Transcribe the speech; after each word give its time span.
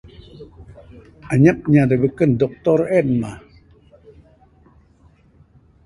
Anyap 1.33 1.59
inya 1.67 1.85
da 1.89 1.95
beken, 2.03 2.31
doctor 2.41 2.79
en 2.97 3.07
mah. 3.21 3.39